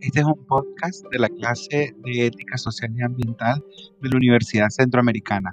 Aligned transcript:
Este 0.00 0.20
es 0.20 0.24
un 0.24 0.46
podcast 0.46 1.04
de 1.10 1.18
la 1.18 1.28
clase 1.28 1.94
de 1.98 2.26
Ética 2.26 2.56
Social 2.56 2.90
y 2.96 3.02
Ambiental 3.02 3.62
de 4.00 4.08
la 4.08 4.16
Universidad 4.16 4.70
Centroamericana. 4.70 5.50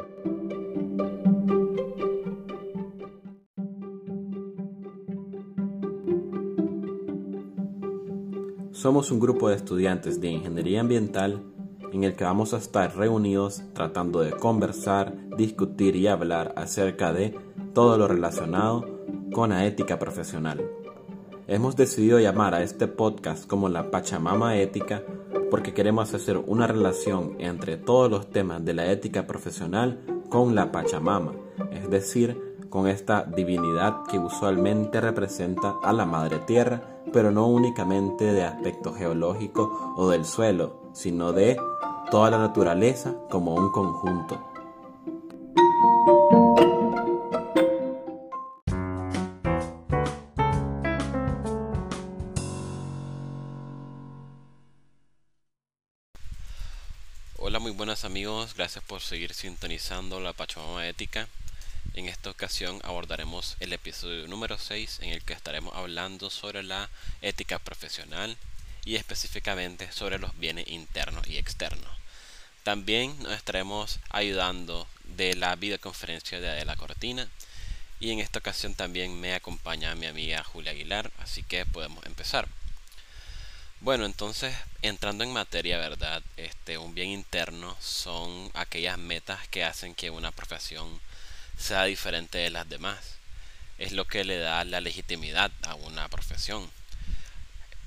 Somos 8.71 9.11
un 9.11 9.19
grupo 9.19 9.49
de 9.49 9.57
estudiantes 9.57 10.21
de 10.21 10.29
Ingeniería 10.29 10.79
Ambiental 10.79 11.43
en 11.91 12.05
el 12.05 12.15
que 12.15 12.23
vamos 12.23 12.53
a 12.53 12.57
estar 12.57 12.95
reunidos 12.95 13.63
tratando 13.73 14.21
de 14.21 14.31
conversar, 14.31 15.13
discutir 15.35 15.97
y 15.97 16.07
hablar 16.07 16.53
acerca 16.55 17.11
de 17.11 17.37
todo 17.73 17.97
lo 17.97 18.07
relacionado 18.07 18.85
con 19.33 19.49
la 19.49 19.65
ética 19.65 19.99
profesional. 19.99 20.63
Hemos 21.49 21.77
decidido 21.77 22.19
llamar 22.19 22.53
a 22.53 22.61
este 22.61 22.89
podcast 22.89 23.47
como 23.47 23.69
la 23.69 23.89
Pachamama 23.89 24.57
Ética 24.57 25.03
porque 25.49 25.73
queremos 25.73 26.13
hacer 26.13 26.35
una 26.35 26.67
relación 26.67 27.35
entre 27.39 27.77
todos 27.77 28.11
los 28.11 28.29
temas 28.29 28.65
de 28.65 28.73
la 28.73 28.91
ética 28.91 29.25
profesional 29.25 30.03
con 30.29 30.55
la 30.55 30.73
Pachamama, 30.73 31.31
es 31.71 31.89
decir, 31.89 32.57
con 32.69 32.89
esta 32.89 33.23
divinidad 33.23 34.03
que 34.11 34.19
usualmente 34.19 34.99
representa 34.99 35.75
a 35.81 35.93
la 35.93 36.05
Madre 36.05 36.39
Tierra, 36.39 36.81
pero 37.13 37.31
no 37.31 37.47
únicamente 37.47 38.25
de 38.25 38.43
aspecto 38.43 38.93
geológico 38.93 39.93
o 39.95 40.09
del 40.09 40.25
suelo, 40.25 40.81
sino 40.91 41.31
de 41.31 41.55
toda 42.11 42.29
la 42.29 42.39
naturaleza 42.39 43.15
como 43.29 43.55
un 43.55 43.71
conjunto. 43.71 44.37
Muy 57.59 57.71
buenas 57.71 58.05
amigos, 58.05 58.53
gracias 58.53 58.83
por 58.83 59.01
seguir 59.01 59.33
sintonizando 59.33 60.19
la 60.19 60.31
Pachamama 60.31 60.87
Ética. 60.87 61.27
En 61.95 62.07
esta 62.07 62.29
ocasión 62.29 62.79
abordaremos 62.83 63.57
el 63.59 63.73
episodio 63.73 64.27
número 64.27 64.59
6 64.59 64.99
en 65.01 65.09
el 65.09 65.23
que 65.23 65.33
estaremos 65.33 65.75
hablando 65.75 66.29
sobre 66.29 66.61
la 66.61 66.87
ética 67.23 67.57
profesional 67.57 68.37
y 68.85 68.95
específicamente 68.95 69.91
sobre 69.91 70.19
los 70.19 70.37
bienes 70.37 70.67
internos 70.67 71.27
y 71.27 71.37
externos. 71.37 71.89
También 72.63 73.17
nos 73.23 73.33
estaremos 73.33 73.99
ayudando 74.09 74.87
de 75.15 75.35
la 75.35 75.55
videoconferencia 75.55 76.39
de 76.39 76.49
Adela 76.49 76.75
Cortina 76.75 77.27
y 77.99 78.11
en 78.11 78.19
esta 78.19 78.37
ocasión 78.37 78.75
también 78.75 79.19
me 79.19 79.33
acompaña 79.33 79.95
mi 79.95 80.05
amiga 80.05 80.43
Julia 80.43 80.73
Aguilar, 80.73 81.11
así 81.17 81.41
que 81.41 81.65
podemos 81.65 82.05
empezar. 82.05 82.47
Bueno, 83.79 84.05
entonces, 84.05 84.55
entrando 84.81 85.23
en 85.23 85.31
materia, 85.31 85.77
¿verdad? 85.77 86.23
Este, 86.35 86.79
un 86.79 86.95
bien 86.95 87.09
interno 87.09 87.77
son 87.79 88.49
aquellas 88.55 88.97
metas 88.97 89.47
que 89.49 89.63
hacen 89.63 89.93
que 89.93 90.09
una 90.09 90.31
profesión 90.31 90.99
sea 91.57 91.83
diferente 91.85 92.39
de 92.39 92.49
las 92.49 92.67
demás. 92.67 93.17
Es 93.77 93.91
lo 93.91 94.05
que 94.05 94.23
le 94.23 94.39
da 94.39 94.63
la 94.65 94.81
legitimidad 94.81 95.51
a 95.61 95.75
una 95.75 96.09
profesión. 96.09 96.69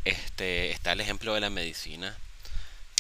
Este, 0.05 0.71
está 0.71 0.93
el 0.93 1.01
ejemplo 1.01 1.35
de 1.35 1.41
la 1.41 1.51
medicina, 1.51 2.17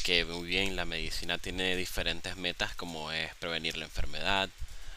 que 0.03 0.25
muy 0.25 0.49
bien 0.49 0.75
la 0.77 0.85
medicina 0.85 1.39
tiene 1.39 1.77
diferentes 1.77 2.37
metas 2.37 2.75
como 2.75 3.13
es 3.13 3.35
prevenir 3.37 3.77
la 3.77 3.85
enfermedad, 3.85 4.51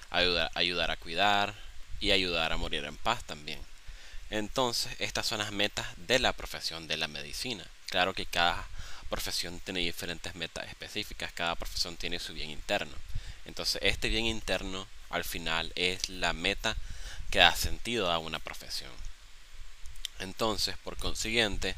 ayudar, 0.09 0.51
ayudar 0.55 0.91
a 0.91 0.97
cuidar 0.97 1.53
y 1.99 2.11
ayudar 2.11 2.53
a 2.53 2.57
morir 2.57 2.85
en 2.85 2.97
paz 2.97 3.23
también. 3.23 3.59
Entonces, 4.31 4.95
estas 4.99 5.27
son 5.27 5.39
las 5.39 5.51
metas 5.51 5.85
de 5.97 6.19
la 6.19 6.33
profesión 6.33 6.87
de 6.87 6.97
la 6.97 7.07
medicina. 7.07 7.65
Claro 7.93 8.15
que 8.15 8.25
cada 8.25 8.67
profesión 9.07 9.59
tiene 9.59 9.81
diferentes 9.81 10.33
metas 10.33 10.67
específicas, 10.67 11.31
cada 11.31 11.53
profesión 11.53 11.95
tiene 11.95 12.17
su 12.17 12.33
bien 12.33 12.49
interno. 12.49 12.95
Entonces 13.45 13.79
este 13.83 14.09
bien 14.09 14.25
interno 14.25 14.87
al 15.11 15.23
final 15.23 15.71
es 15.75 16.09
la 16.09 16.33
meta 16.33 16.75
que 17.29 17.37
da 17.37 17.55
sentido 17.55 18.11
a 18.11 18.17
una 18.17 18.39
profesión. 18.39 18.89
Entonces, 20.17 20.75
por 20.79 20.97
consiguiente, 20.97 21.75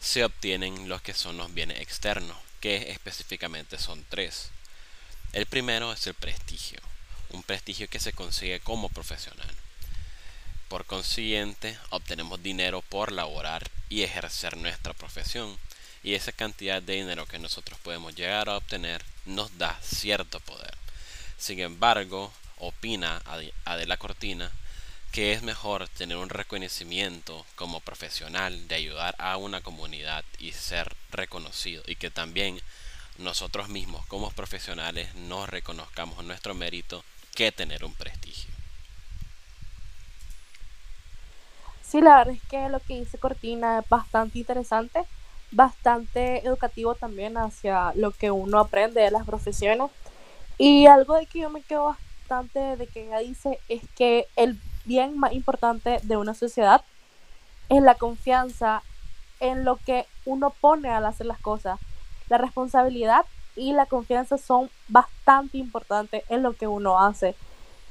se 0.00 0.24
obtienen 0.24 0.88
los 0.88 1.02
que 1.02 1.12
son 1.12 1.36
los 1.36 1.52
bienes 1.52 1.82
externos, 1.82 2.38
que 2.62 2.90
específicamente 2.90 3.76
son 3.76 4.06
tres. 4.08 4.48
El 5.34 5.44
primero 5.44 5.92
es 5.92 6.06
el 6.06 6.14
prestigio, 6.14 6.80
un 7.28 7.42
prestigio 7.42 7.86
que 7.86 8.00
se 8.00 8.14
consigue 8.14 8.60
como 8.60 8.88
profesional. 8.88 9.54
Por 10.72 10.86
consiguiente, 10.86 11.76
obtenemos 11.90 12.42
dinero 12.42 12.80
por 12.80 13.12
laborar 13.12 13.70
y 13.90 14.04
ejercer 14.04 14.56
nuestra 14.56 14.94
profesión. 14.94 15.58
Y 16.02 16.14
esa 16.14 16.32
cantidad 16.32 16.80
de 16.80 16.94
dinero 16.94 17.26
que 17.26 17.38
nosotros 17.38 17.78
podemos 17.80 18.14
llegar 18.14 18.48
a 18.48 18.56
obtener 18.56 19.04
nos 19.26 19.58
da 19.58 19.78
cierto 19.82 20.40
poder. 20.40 20.74
Sin 21.36 21.60
embargo, 21.60 22.32
opina 22.56 23.20
Adela 23.66 23.98
Cortina 23.98 24.50
que 25.12 25.34
es 25.34 25.42
mejor 25.42 25.90
tener 25.90 26.16
un 26.16 26.30
reconocimiento 26.30 27.44
como 27.54 27.80
profesional 27.80 28.66
de 28.66 28.76
ayudar 28.76 29.14
a 29.18 29.36
una 29.36 29.60
comunidad 29.60 30.24
y 30.38 30.52
ser 30.52 30.96
reconocido 31.10 31.82
y 31.86 31.96
que 31.96 32.10
también 32.10 32.62
nosotros 33.18 33.68
mismos 33.68 34.06
como 34.06 34.30
profesionales 34.30 35.14
nos 35.16 35.50
reconozcamos 35.50 36.24
nuestro 36.24 36.54
mérito 36.54 37.04
que 37.34 37.52
tener 37.52 37.84
un 37.84 37.92
prestigio. 37.92 38.51
Sí, 41.92 42.00
la 42.00 42.16
verdad 42.16 42.32
es 42.32 42.42
que 42.48 42.70
lo 42.70 42.80
que 42.80 43.00
dice 43.00 43.18
Cortina 43.18 43.80
es 43.80 43.88
bastante 43.90 44.38
interesante, 44.38 45.04
bastante 45.50 46.38
educativo 46.38 46.94
también 46.94 47.36
hacia 47.36 47.92
lo 47.96 48.12
que 48.12 48.30
uno 48.30 48.60
aprende 48.60 49.02
de 49.02 49.10
las 49.10 49.26
profesiones. 49.26 49.90
Y 50.56 50.86
algo 50.86 51.16
de 51.16 51.26
que 51.26 51.40
yo 51.40 51.50
me 51.50 51.60
quedo 51.60 51.84
bastante 51.84 52.78
de 52.78 52.86
que 52.86 53.04
ella 53.04 53.18
dice 53.18 53.58
es 53.68 53.82
que 53.94 54.26
el 54.36 54.58
bien 54.86 55.18
más 55.18 55.34
importante 55.34 56.00
de 56.04 56.16
una 56.16 56.32
sociedad 56.32 56.82
es 57.68 57.82
la 57.82 57.94
confianza 57.94 58.82
en 59.38 59.66
lo 59.66 59.76
que 59.76 60.06
uno 60.24 60.48
pone 60.48 60.88
al 60.88 61.04
hacer 61.04 61.26
las 61.26 61.40
cosas. 61.40 61.78
La 62.30 62.38
responsabilidad 62.38 63.26
y 63.54 63.74
la 63.74 63.84
confianza 63.84 64.38
son 64.38 64.70
bastante 64.88 65.58
importantes 65.58 66.24
en 66.30 66.42
lo 66.42 66.54
que 66.54 66.66
uno 66.66 67.04
hace. 67.04 67.34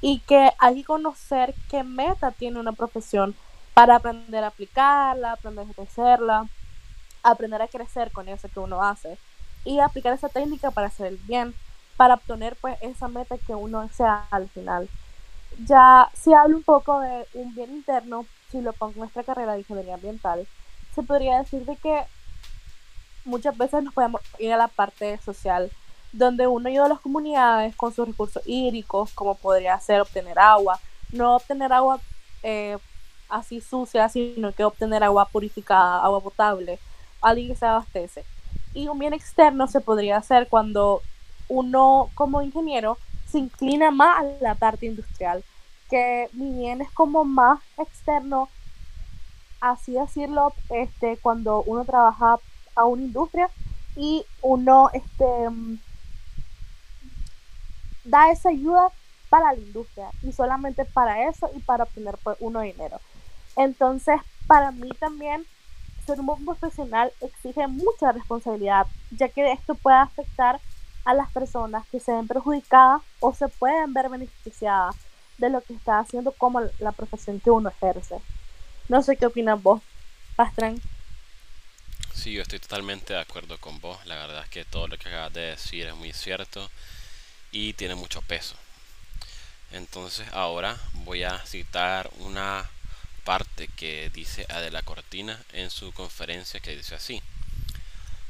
Y 0.02 0.22
que 0.22 0.50
hay 0.58 0.78
que 0.78 0.86
conocer 0.86 1.54
qué 1.70 1.84
meta 1.84 2.32
tiene 2.32 2.60
una 2.60 2.72
profesión 2.72 3.36
para 3.74 3.96
aprender 3.96 4.44
a 4.44 4.48
aplicarla, 4.48 5.34
aprender 5.34 5.66
a 5.68 5.72
ejercerla, 5.72 6.48
aprender 7.24 7.62
a 7.62 7.68
crecer 7.68 8.12
con 8.12 8.28
eso 8.28 8.50
que 8.50 8.60
uno 8.60 8.84
hace 8.84 9.18
y 9.64 9.80
aplicar 9.80 10.14
esa 10.14 10.30
técnica 10.30 10.72
para 10.72 10.88
hacer 10.88 11.08
el 11.08 11.18
bien, 11.18 11.54
para 11.98 12.16
obtener 12.16 12.56
pues 12.60 12.78
esa 12.82 13.08
meta 13.08 13.38
que 13.38 13.54
uno 13.54 13.82
desea 13.82 14.26
al 14.32 14.50
final. 14.50 14.90
Ya 15.66 16.10
si 16.14 16.34
hablo 16.34 16.58
un 16.58 16.64
poco 16.64 17.00
de 17.00 17.28
un 17.34 17.54
bien 17.54 17.72
interno, 17.72 18.26
si 18.52 18.62
lo 18.62 18.74
pongo 18.74 18.94
en 18.94 19.00
nuestra 19.00 19.24
carrera 19.24 19.54
de 19.54 19.60
ingeniería 19.60 19.96
ambiental, 19.96 20.48
se 20.96 21.04
podría 21.04 21.40
decir 21.40 21.66
de 21.66 21.76
que 21.78 22.04
muchas 23.24 23.58
veces 23.58 23.84
nos 23.84 23.94
podemos 23.94 24.22
ir 24.40 24.52
a 24.52 24.58
la 24.58 24.68
parte 24.68 25.18
social, 25.20 25.72
donde 26.12 26.48
uno 26.48 26.68
ayuda 26.68 26.86
a 26.86 26.90
las 26.90 27.00
comunidades 27.00 27.76
con 27.76 27.94
sus 27.94 28.08
recursos 28.08 28.44
hídricos, 28.46 29.12
como 29.14 29.36
podría 29.36 29.80
ser 29.80 30.02
obtener 30.02 30.40
agua, 30.40 30.80
no 31.12 31.36
obtener 31.36 31.72
agua 31.72 32.00
eh, 32.44 32.78
así 33.32 33.62
sucia, 33.62 34.10
sino 34.10 34.52
que 34.52 34.64
obtener 34.64 35.04
agua 35.04 35.26
purificada, 35.26 36.04
agua 36.04 36.22
potable, 36.22 36.78
alguien 37.22 37.48
que 37.48 37.56
se 37.56 37.66
abastece. 37.66 38.24
Y 38.74 38.88
un 38.88 39.00
bien 39.00 39.14
externo 39.14 39.68
se 39.68 39.82
podría 39.82 40.18
hacer 40.18 40.48
cuando 40.48 41.02
uno 41.48 42.10
como 42.14 42.42
ingeniero 42.42 42.98
se 43.28 43.40
inclina 43.40 43.90
más 43.92 44.20
a 44.20 44.24
la 44.42 44.56
parte 44.56 44.86
industrial, 44.86 45.44
que 45.90 46.30
mi 46.34 46.52
bien 46.52 46.82
es 46.82 46.92
como 46.92 47.24
más 47.24 47.60
externo, 47.78 48.50
así 49.62 49.94
decirlo, 49.94 50.54
este, 50.70 51.18
cuando 51.18 51.64
uno 51.64 51.86
trabaja 51.86 52.38
a 52.76 52.86
una 52.86 53.02
industria 53.02 53.50
y 53.96 54.26
uno 54.42 54.90
este, 54.94 55.26
da 58.04 58.32
esa 58.32 58.50
ayuda 58.50 58.90
para 59.30 59.54
la 59.54 59.60
industria 59.60 60.10
y 60.24 60.34
solamente 60.34 60.84
para 60.84 61.30
eso 61.30 61.50
y 61.56 61.60
para 61.60 61.86
obtener 61.86 62.18
pues, 62.24 62.38
uno 62.42 62.62
dinero. 62.62 63.00
Entonces, 63.56 64.20
para 64.48 64.72
mí 64.72 64.90
también, 65.00 65.46
ser 66.06 66.20
un 66.20 66.26
buen 66.26 66.46
profesional 66.46 67.12
exige 67.22 67.68
mucha 67.68 68.12
responsabilidad, 68.12 68.88
ya 69.12 69.30
que 69.30 69.52
esto 69.52 69.76
puede 69.76 69.98
afectar 69.98 70.60
a 71.06 71.14
las 71.14 71.32
personas 71.32 71.86
que 71.88 72.00
se 72.00 72.12
ven 72.12 72.28
perjudicadas 72.28 73.02
o 73.20 73.34
se 73.34 73.48
pueden 73.48 73.94
ver 73.94 74.10
beneficiadas 74.10 74.96
de 75.38 75.50
lo 75.50 75.62
que 75.62 75.74
está 75.74 76.00
haciendo 76.00 76.32
como 76.32 76.62
la 76.80 76.92
profesión 76.92 77.40
que 77.40 77.50
uno 77.50 77.70
ejerce. 77.70 78.18
No 78.88 79.02
sé 79.02 79.18
qué 79.18 79.26
opinas 79.26 79.62
vos, 79.62 79.82
Pastran. 80.36 80.80
Sí, 82.14 82.34
yo 82.34 82.42
estoy 82.42 82.60
totalmente 82.60 83.14
de 83.14 83.20
acuerdo 83.20 83.58
con 83.58 83.80
vos. 83.80 84.06
La 84.06 84.16
verdad 84.16 84.44
es 84.44 84.50
que 84.50 84.66
todo 84.66 84.88
lo 84.88 84.98
que 84.98 85.10
acabas 85.10 85.34
de 85.34 85.42
decir 85.42 85.88
es 85.88 85.96
muy 85.96 86.14
cierto 86.14 86.70
y 87.52 87.74
tiene 87.74 87.96
mucho 87.96 88.22
peso. 88.22 88.56
Entonces 89.72 90.28
ahora 90.34 90.78
voy 91.06 91.24
a 91.24 91.40
citar 91.46 92.12
una 92.20 92.70
parte 93.24 93.68
que 93.70 94.10
dice 94.14 94.46
Adela 94.50 94.82
Cortina 94.82 95.42
en 95.54 95.70
su 95.70 95.92
conferencia 95.94 96.60
que 96.60 96.76
dice 96.76 96.96
así. 96.96 97.22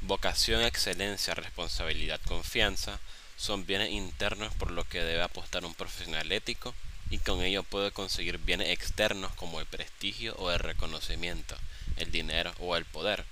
Vocación, 0.02 0.62
excelencia, 0.62 1.34
responsabilidad, 1.36 2.20
confianza 2.28 3.00
son 3.38 3.66
bienes 3.66 3.92
internos 3.92 4.54
por 4.56 4.72
lo 4.72 4.84
que 4.84 5.04
debe 5.04 5.22
apostar 5.22 5.66
un 5.66 5.74
profesional 5.74 6.32
ético 6.32 6.74
y 7.10 7.18
con 7.18 7.44
ello 7.44 7.64
puede 7.64 7.92
conseguir 7.92 8.38
bienes 8.38 8.70
externos 8.70 9.34
como 9.34 9.60
el 9.60 9.66
prestigio 9.66 10.36
o 10.38 10.52
el 10.52 10.60
reconocimiento, 10.60 11.58
el 11.98 12.12
dinero 12.12 12.54
o 12.60 12.76
el 12.78 12.86
poder. 12.86 13.26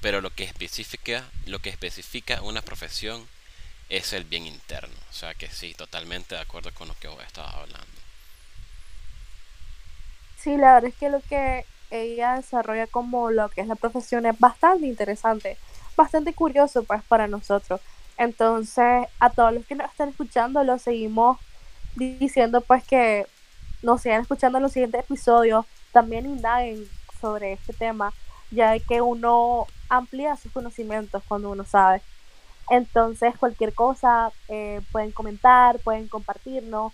Pero 0.00 0.20
lo 0.20 0.30
que 0.30 0.44
especifica, 0.44 1.30
lo 1.46 1.60
que 1.60 1.70
especifica 1.70 2.42
una 2.42 2.62
profesión 2.62 3.28
es 3.88 4.12
el 4.14 4.24
bien 4.24 4.46
interno. 4.46 4.96
O 5.10 5.12
sea 5.12 5.34
que 5.34 5.48
sí, 5.50 5.74
totalmente 5.74 6.34
de 6.34 6.40
acuerdo 6.40 6.72
con 6.72 6.88
lo 6.88 6.98
que 6.98 7.08
vos 7.08 7.22
estabas 7.24 7.54
hablando. 7.54 7.91
Sí, 10.42 10.56
la 10.56 10.74
verdad 10.74 10.90
es 10.90 10.96
que 10.96 11.08
lo 11.08 11.20
que 11.20 11.64
ella 11.90 12.34
desarrolla 12.34 12.88
como 12.88 13.30
lo 13.30 13.48
que 13.48 13.60
es 13.60 13.68
la 13.68 13.76
profesión 13.76 14.26
es 14.26 14.36
bastante 14.40 14.86
interesante, 14.86 15.56
bastante 15.96 16.34
curioso 16.34 16.82
pues 16.82 17.00
para 17.04 17.28
nosotros. 17.28 17.80
Entonces, 18.18 19.06
a 19.20 19.30
todos 19.30 19.54
los 19.54 19.64
que 19.66 19.76
nos 19.76 19.88
están 19.88 20.08
escuchando, 20.08 20.64
lo 20.64 20.78
seguimos 20.78 21.38
diciendo 21.94 22.60
pues 22.60 22.82
que 22.84 23.26
nos 23.82 24.02
sigan 24.02 24.22
escuchando 24.22 24.58
en 24.58 24.62
los 24.64 24.72
siguientes 24.72 25.02
episodios, 25.02 25.64
también 25.92 26.26
indaguen 26.26 26.88
sobre 27.20 27.52
este 27.52 27.72
tema, 27.72 28.12
ya 28.50 28.76
que 28.80 29.00
uno 29.00 29.66
amplía 29.88 30.36
sus 30.36 30.50
conocimientos 30.50 31.22
cuando 31.28 31.50
uno 31.50 31.64
sabe. 31.64 32.02
Entonces, 32.70 33.36
cualquier 33.38 33.74
cosa, 33.74 34.32
eh, 34.48 34.80
pueden 34.90 35.12
comentar, 35.12 35.78
pueden 35.80 36.08
compartirnos, 36.08 36.92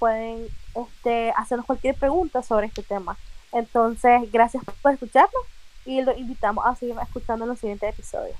pueden 0.00 0.48
este, 0.74 1.30
hacernos 1.36 1.66
cualquier 1.66 1.94
pregunta 1.94 2.42
sobre 2.42 2.66
este 2.66 2.82
tema. 2.82 3.16
Entonces, 3.52 4.22
gracias 4.32 4.64
por 4.82 4.92
escucharnos 4.92 5.42
y 5.84 6.02
los 6.02 6.18
invitamos 6.18 6.64
a 6.66 6.74
seguir 6.74 6.96
escuchando 7.00 7.44
en 7.44 7.50
los 7.50 7.58
siguientes 7.60 7.90
episodios. 7.90 8.36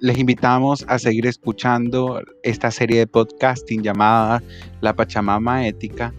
Les 0.00 0.18
invitamos 0.18 0.84
a 0.86 0.98
seguir 0.98 1.26
escuchando 1.26 2.20
esta 2.42 2.70
serie 2.70 2.98
de 2.98 3.06
podcasting 3.06 3.82
llamada 3.82 4.42
La 4.82 4.94
Pachamama 4.94 5.66
Ética 5.66 6.12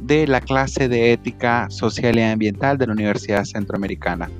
de 0.00 0.26
la 0.26 0.40
clase 0.40 0.88
de 0.88 1.12
Ética 1.12 1.68
Social 1.68 2.18
y 2.18 2.22
Ambiental 2.22 2.78
de 2.78 2.86
la 2.86 2.94
Universidad 2.94 3.44
Centroamericana. 3.44 4.30